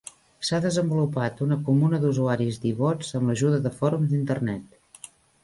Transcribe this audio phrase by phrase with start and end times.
[0.47, 5.07] S'ha desenvolupat una comuna d'usuaris d'I-Bots amb l'ajuda de fòrums d'Internet.